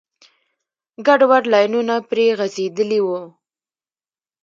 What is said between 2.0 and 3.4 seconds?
پرې غځېدلي وو.